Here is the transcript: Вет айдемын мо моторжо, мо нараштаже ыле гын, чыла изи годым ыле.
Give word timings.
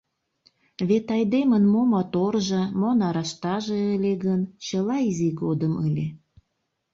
Вет 0.87 1.07
айдемын 1.15 1.63
мо 1.73 1.81
моторжо, 1.93 2.61
мо 2.79 2.89
нараштаже 2.99 3.79
ыле 3.95 4.13
гын, 4.25 4.41
чыла 4.65 4.97
изи 5.09 5.29
годым 5.41 5.73
ыле. 5.87 6.07